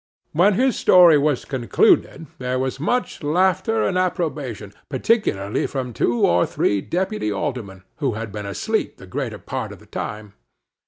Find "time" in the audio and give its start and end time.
9.85-10.33